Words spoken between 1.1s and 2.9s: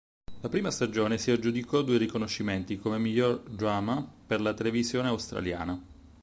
si aggiudicò due riconoscimenti,